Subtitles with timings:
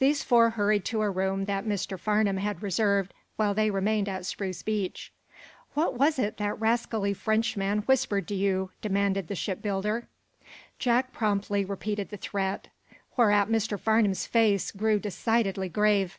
[0.00, 1.96] These four hurried to a room that Mr.
[1.96, 5.12] Farnum had reserved while they remained at Spruce Beach.
[5.74, 10.08] "What was it that rascally Frenchman whispered to you?" demanded the shipbuilder.
[10.80, 12.70] Jack promptly repeated the threat,
[13.16, 13.78] whereat Mr.
[13.78, 16.18] Farnum's face grew decidedly grave.